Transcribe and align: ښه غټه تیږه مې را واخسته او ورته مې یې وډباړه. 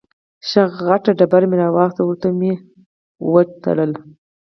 ښه 0.47 0.61
غټه 0.85 1.11
تیږه 1.19 1.47
مې 1.49 1.55
را 1.61 1.67
واخسته 1.75 1.99
او 2.03 2.07
ورته 2.09 2.27
مې 2.39 2.51
یې 2.51 2.55
وډباړه. 3.31 3.87